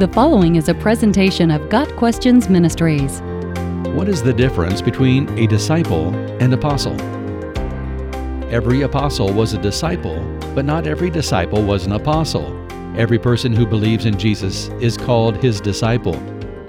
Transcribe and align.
The 0.00 0.08
following 0.08 0.56
is 0.56 0.70
a 0.70 0.74
presentation 0.74 1.50
of 1.50 1.68
Got 1.68 1.94
Questions 1.96 2.48
Ministries. 2.48 3.20
What 3.92 4.08
is 4.08 4.22
the 4.22 4.32
difference 4.32 4.80
between 4.80 5.28
a 5.38 5.46
disciple 5.46 6.14
and 6.40 6.54
apostle? 6.54 6.98
Every 8.50 8.80
apostle 8.80 9.30
was 9.30 9.52
a 9.52 9.58
disciple, 9.58 10.18
but 10.54 10.64
not 10.64 10.86
every 10.86 11.10
disciple 11.10 11.62
was 11.62 11.84
an 11.84 11.92
apostle. 11.92 12.46
Every 12.96 13.18
person 13.18 13.52
who 13.52 13.66
believes 13.66 14.06
in 14.06 14.18
Jesus 14.18 14.68
is 14.80 14.96
called 14.96 15.36
his 15.36 15.60
disciple. 15.60 16.18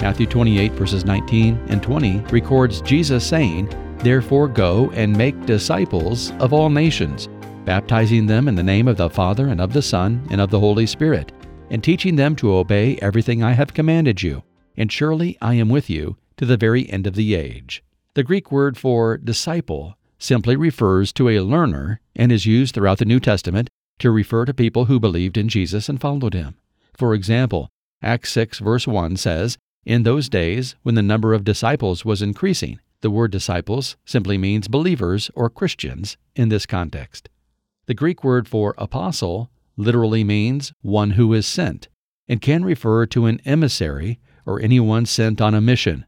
Matthew 0.00 0.26
28, 0.26 0.72
verses 0.72 1.04
19 1.04 1.66
and 1.68 1.80
20 1.80 2.18
records 2.32 2.80
Jesus 2.80 3.24
saying, 3.24 3.68
Therefore 3.98 4.48
go 4.48 4.90
and 4.90 5.16
make 5.16 5.46
disciples 5.46 6.32
of 6.40 6.52
all 6.52 6.68
nations, 6.68 7.28
baptizing 7.64 8.26
them 8.26 8.48
in 8.48 8.56
the 8.56 8.64
name 8.64 8.88
of 8.88 8.96
the 8.96 9.08
Father 9.08 9.46
and 9.46 9.60
of 9.60 9.72
the 9.72 9.82
Son 9.82 10.20
and 10.32 10.40
of 10.40 10.50
the 10.50 10.58
Holy 10.58 10.84
Spirit, 10.84 11.30
and 11.70 11.82
teaching 11.82 12.16
them 12.16 12.36
to 12.36 12.52
obey 12.52 12.96
everything 12.96 13.42
I 13.42 13.52
have 13.52 13.72
commanded 13.72 14.22
you. 14.22 14.42
And 14.76 14.90
surely 14.90 15.38
I 15.40 15.54
am 15.54 15.68
with 15.68 15.88
you 15.88 16.16
to 16.36 16.44
the 16.44 16.56
very 16.56 16.90
end 16.90 17.06
of 17.06 17.14
the 17.14 17.34
age. 17.34 17.82
The 18.14 18.24
Greek 18.24 18.50
word 18.50 18.76
for 18.76 19.16
disciple 19.16 19.96
simply 20.18 20.56
refers 20.56 21.12
to 21.12 21.28
a 21.28 21.40
learner 21.40 22.00
and 22.16 22.32
is 22.32 22.44
used 22.44 22.74
throughout 22.74 22.98
the 22.98 23.04
New 23.04 23.20
Testament 23.20 23.70
to 24.00 24.10
refer 24.10 24.44
to 24.44 24.54
people 24.54 24.86
who 24.86 24.98
believed 24.98 25.36
in 25.36 25.48
Jesus 25.48 25.88
and 25.88 26.00
followed 26.00 26.34
him. 26.34 26.56
For 26.96 27.14
example, 27.14 27.68
Acts 28.02 28.32
6 28.32 28.58
verse 28.58 28.86
1 28.86 29.16
says, 29.16 29.56
In 29.84 30.02
those 30.02 30.28
days, 30.28 30.74
when 30.82 30.94
the 30.94 31.02
number 31.02 31.34
of 31.34 31.44
disciples 31.44 32.04
was 32.04 32.22
increasing, 32.22 32.80
the 33.02 33.10
word 33.10 33.30
disciples 33.30 33.96
simply 34.04 34.36
means 34.36 34.68
believers 34.68 35.30
or 35.34 35.48
Christians 35.48 36.16
in 36.34 36.48
this 36.48 36.66
context. 36.66 37.28
The 37.86 37.94
Greek 37.94 38.22
word 38.22 38.48
for 38.48 38.74
apostle 38.76 39.50
literally 39.80 40.22
means 40.22 40.72
one 40.82 41.12
who 41.12 41.32
is 41.32 41.46
sent 41.46 41.88
and 42.28 42.40
can 42.40 42.64
refer 42.64 43.06
to 43.06 43.26
an 43.26 43.40
emissary 43.44 44.20
or 44.46 44.60
anyone 44.60 45.06
sent 45.06 45.40
on 45.40 45.54
a 45.54 45.60
mission. 45.60 46.06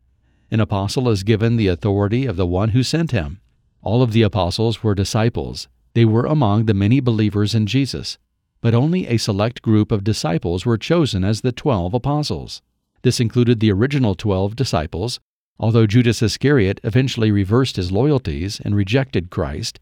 An 0.51 0.61
apostle 0.61 1.09
is 1.09 1.23
given 1.23 1.57
the 1.57 1.69
authority 1.69 2.27
of 2.27 2.37
the 2.37 2.47
one 2.47 2.71
who 2.71 2.83
sent 2.83 3.11
him. 3.11 3.41
All 3.83 4.03
of 4.03 4.13
the 4.13 4.23
apostles 4.23 4.83
were 4.83 4.95
disciples. 4.95 5.69
They 5.95 6.05
were 6.05 6.27
among 6.27 6.67
the 6.67 6.75
many 6.75 7.01
believers 7.01 7.55
in 7.55 7.67
Jesus, 7.67 8.19
but 8.61 8.75
only 8.75 9.09
a 9.09 9.17
select 9.17 9.63
group 9.63 9.91
of 9.91 10.05
disciples 10.05 10.65
were 10.65 10.79
chosen 10.79 11.25
as 11.25 11.41
the 11.41 11.53
twelve 11.53 11.95
apostles. 11.95 12.63
This 13.03 13.19
included 13.19 13.59
the 13.59 13.73
original 13.73 14.15
twelve 14.15 14.55
disciples, 14.55 15.19
although 15.59 15.87
Judas 15.87 16.23
Iscariot 16.23 16.81
eventually 16.85 17.33
reversed 17.33 17.77
his 17.77 17.91
loyalties 17.91 18.61
and 18.65 18.77
rejected 18.77 19.31
Christ, 19.31 19.81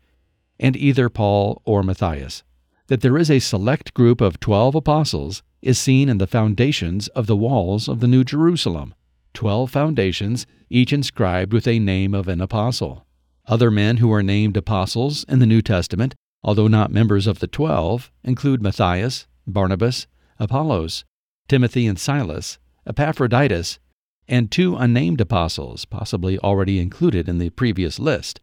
and 0.58 0.76
either 0.76 1.08
Paul 1.08 1.60
or 1.64 1.82
Matthias. 1.82 2.42
That 2.90 3.02
there 3.02 3.16
is 3.16 3.30
a 3.30 3.38
select 3.38 3.94
group 3.94 4.20
of 4.20 4.40
twelve 4.40 4.74
apostles 4.74 5.44
is 5.62 5.78
seen 5.78 6.08
in 6.08 6.18
the 6.18 6.26
foundations 6.26 7.06
of 7.08 7.28
the 7.28 7.36
walls 7.36 7.86
of 7.86 8.00
the 8.00 8.08
New 8.08 8.24
Jerusalem 8.24 8.94
twelve 9.32 9.70
foundations, 9.70 10.44
each 10.68 10.92
inscribed 10.92 11.52
with 11.52 11.68
a 11.68 11.78
name 11.78 12.14
of 12.14 12.26
an 12.26 12.40
apostle. 12.40 13.06
Other 13.46 13.70
men 13.70 13.98
who 13.98 14.12
are 14.12 14.24
named 14.24 14.56
apostles 14.56 15.24
in 15.28 15.38
the 15.38 15.46
New 15.46 15.62
Testament, 15.62 16.16
although 16.42 16.66
not 16.66 16.90
members 16.90 17.28
of 17.28 17.38
the 17.38 17.46
twelve, 17.46 18.10
include 18.24 18.60
Matthias, 18.60 19.28
Barnabas, 19.46 20.08
Apollos, 20.40 21.04
Timothy 21.46 21.86
and 21.86 21.96
Silas, 21.96 22.58
Epaphroditus, 22.88 23.78
and 24.26 24.50
two 24.50 24.74
unnamed 24.74 25.20
apostles, 25.20 25.84
possibly 25.84 26.40
already 26.40 26.80
included 26.80 27.28
in 27.28 27.38
the 27.38 27.50
previous 27.50 28.00
list. 28.00 28.40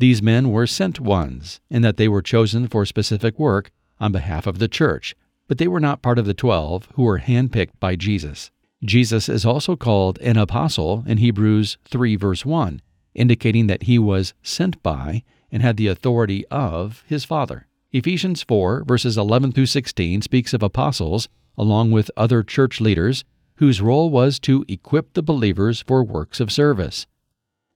These 0.00 0.22
men 0.22 0.50
were 0.50 0.68
sent 0.68 1.00
ones, 1.00 1.60
in 1.68 1.82
that 1.82 1.96
they 1.96 2.06
were 2.06 2.22
chosen 2.22 2.68
for 2.68 2.86
specific 2.86 3.36
work 3.36 3.72
on 3.98 4.12
behalf 4.12 4.46
of 4.46 4.60
the 4.60 4.68
church, 4.68 5.16
but 5.48 5.58
they 5.58 5.66
were 5.66 5.80
not 5.80 6.02
part 6.02 6.20
of 6.20 6.24
the 6.24 6.34
twelve 6.34 6.88
who 6.94 7.02
were 7.02 7.18
handpicked 7.18 7.80
by 7.80 7.96
Jesus. 7.96 8.52
Jesus 8.84 9.28
is 9.28 9.44
also 9.44 9.74
called 9.74 10.20
an 10.20 10.36
apostle 10.36 11.02
in 11.06 11.18
Hebrews 11.18 11.78
3, 11.84 12.14
verse 12.14 12.46
1, 12.46 12.80
indicating 13.14 13.66
that 13.66 13.84
he 13.84 13.98
was 13.98 14.34
sent 14.40 14.80
by 14.84 15.24
and 15.50 15.62
had 15.62 15.76
the 15.76 15.88
authority 15.88 16.46
of 16.46 17.02
his 17.08 17.24
Father. 17.24 17.66
Ephesians 17.90 18.44
4, 18.44 18.84
verses 18.84 19.18
11 19.18 19.50
through 19.50 19.66
16 19.66 20.22
speaks 20.22 20.54
of 20.54 20.62
apostles, 20.62 21.28
along 21.56 21.90
with 21.90 22.10
other 22.16 22.44
church 22.44 22.80
leaders, 22.80 23.24
whose 23.56 23.80
role 23.80 24.10
was 24.10 24.38
to 24.38 24.64
equip 24.68 25.14
the 25.14 25.22
believers 25.24 25.82
for 25.82 26.04
works 26.04 26.38
of 26.38 26.52
service. 26.52 27.08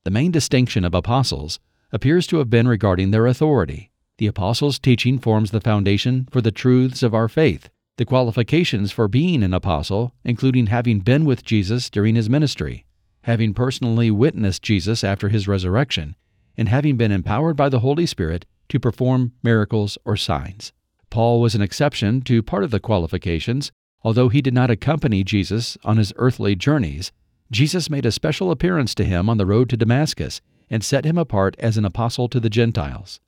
The 0.04 0.12
main 0.12 0.30
distinction 0.30 0.84
of 0.84 0.94
apostles 0.94 1.58
appears 1.92 2.26
to 2.26 2.38
have 2.38 2.48
been 2.48 2.66
regarding 2.66 3.10
their 3.10 3.26
authority. 3.26 3.90
The 4.18 4.26
apostles' 4.26 4.78
teaching 4.78 5.18
forms 5.18 5.50
the 5.50 5.60
foundation 5.60 6.26
for 6.30 6.40
the 6.40 6.50
truths 6.50 7.02
of 7.02 7.14
our 7.14 7.28
faith. 7.28 7.68
The 7.98 8.06
qualifications 8.06 8.90
for 8.90 9.06
being 9.08 9.42
an 9.42 9.52
apostle, 9.52 10.14
including 10.24 10.68
having 10.68 11.00
been 11.00 11.24
with 11.26 11.44
Jesus 11.44 11.90
during 11.90 12.14
his 12.14 12.30
ministry, 12.30 12.86
having 13.22 13.52
personally 13.52 14.10
witnessed 14.10 14.62
Jesus 14.62 15.04
after 15.04 15.28
his 15.28 15.46
resurrection, 15.46 16.16
and 16.56 16.68
having 16.68 16.96
been 16.96 17.12
empowered 17.12 17.56
by 17.56 17.68
the 17.68 17.80
Holy 17.80 18.06
Spirit 18.06 18.46
to 18.70 18.80
perform 18.80 19.32
miracles 19.42 19.98
or 20.04 20.16
signs. 20.16 20.72
Paul 21.10 21.42
was 21.42 21.54
an 21.54 21.60
exception 21.60 22.22
to 22.22 22.42
part 22.42 22.64
of 22.64 22.70
the 22.70 22.80
qualifications. 22.80 23.70
Although 24.02 24.30
he 24.30 24.40
did 24.40 24.54
not 24.54 24.70
accompany 24.70 25.22
Jesus 25.22 25.76
on 25.84 25.98
his 25.98 26.12
earthly 26.16 26.56
journeys, 26.56 27.12
Jesus 27.50 27.90
made 27.90 28.06
a 28.06 28.10
special 28.10 28.50
appearance 28.50 28.94
to 28.94 29.04
him 29.04 29.28
on 29.28 29.36
the 29.36 29.46
road 29.46 29.68
to 29.68 29.76
Damascus 29.76 30.40
and 30.72 30.82
set 30.82 31.04
him 31.04 31.18
apart 31.18 31.54
as 31.58 31.76
an 31.76 31.84
apostle 31.84 32.28
to 32.30 32.40
the 32.40 32.48
Gentiles. 32.48 33.20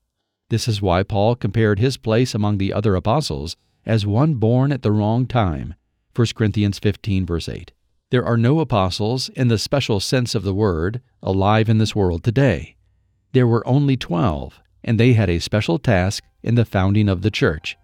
This 0.48 0.66
is 0.66 0.80
why 0.80 1.02
Paul 1.02 1.36
compared 1.36 1.78
his 1.78 1.98
place 1.98 2.34
among 2.34 2.56
the 2.56 2.72
other 2.72 2.96
apostles 2.96 3.54
as 3.84 4.06
one 4.06 4.36
born 4.36 4.72
at 4.72 4.80
the 4.80 4.90
wrong 4.90 5.26
time. 5.26 5.74
1 6.16 6.28
Corinthians 6.34 6.78
15, 6.78 7.26
verse 7.26 7.48
8. 7.48 7.70
There 8.10 8.24
are 8.24 8.38
no 8.38 8.60
apostles, 8.60 9.28
in 9.30 9.48
the 9.48 9.58
special 9.58 10.00
sense 10.00 10.34
of 10.34 10.42
the 10.42 10.54
word, 10.54 11.02
alive 11.22 11.68
in 11.68 11.76
this 11.76 11.94
world 11.94 12.24
today. 12.24 12.76
There 13.32 13.46
were 13.46 13.66
only 13.66 13.96
twelve, 13.96 14.60
and 14.82 14.98
they 14.98 15.12
had 15.12 15.28
a 15.28 15.38
special 15.38 15.78
task 15.78 16.24
in 16.42 16.54
the 16.54 16.64
founding 16.64 17.10
of 17.10 17.20
the 17.20 17.30
church. 17.30 17.76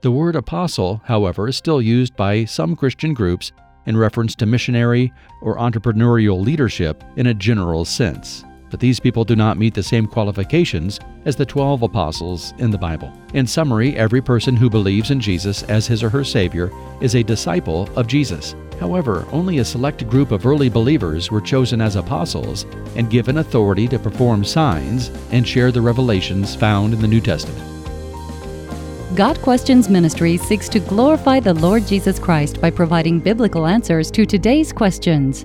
The 0.00 0.10
word 0.10 0.36
apostle, 0.36 1.02
however, 1.04 1.48
is 1.48 1.56
still 1.56 1.82
used 1.82 2.16
by 2.16 2.46
some 2.46 2.76
Christian 2.76 3.12
groups 3.12 3.52
in 3.84 3.96
reference 3.96 4.34
to 4.36 4.46
missionary 4.46 5.12
or 5.42 5.56
entrepreneurial 5.56 6.42
leadership 6.42 7.04
in 7.16 7.26
a 7.26 7.34
general 7.34 7.84
sense 7.84 8.44
but 8.72 8.80
these 8.80 8.98
people 8.98 9.22
do 9.22 9.36
not 9.36 9.58
meet 9.58 9.74
the 9.74 9.82
same 9.82 10.06
qualifications 10.06 10.98
as 11.26 11.36
the 11.36 11.44
12 11.44 11.82
apostles 11.82 12.54
in 12.56 12.70
the 12.70 12.78
Bible. 12.78 13.12
In 13.34 13.46
summary, 13.46 13.94
every 13.98 14.22
person 14.22 14.56
who 14.56 14.70
believes 14.70 15.10
in 15.10 15.20
Jesus 15.20 15.62
as 15.64 15.86
his 15.86 16.02
or 16.02 16.08
her 16.08 16.24
Savior 16.24 16.72
is 17.02 17.14
a 17.14 17.22
disciple 17.22 17.86
of 17.96 18.06
Jesus. 18.06 18.56
However, 18.80 19.26
only 19.30 19.58
a 19.58 19.64
select 19.64 20.08
group 20.08 20.32
of 20.32 20.46
early 20.46 20.70
believers 20.70 21.30
were 21.30 21.42
chosen 21.42 21.82
as 21.82 21.96
apostles 21.96 22.64
and 22.96 23.10
given 23.10 23.36
authority 23.36 23.86
to 23.88 23.98
perform 23.98 24.42
signs 24.42 25.10
and 25.32 25.46
share 25.46 25.70
the 25.70 25.82
revelations 25.82 26.56
found 26.56 26.94
in 26.94 27.00
the 27.02 27.06
New 27.06 27.20
Testament. 27.20 27.68
Got 29.14 29.38
Questions 29.42 29.90
Ministry 29.90 30.38
seeks 30.38 30.70
to 30.70 30.80
glorify 30.80 31.40
the 31.40 31.52
Lord 31.52 31.86
Jesus 31.86 32.18
Christ 32.18 32.58
by 32.58 32.70
providing 32.70 33.20
biblical 33.20 33.66
answers 33.66 34.10
to 34.12 34.24
today's 34.24 34.72
questions 34.72 35.44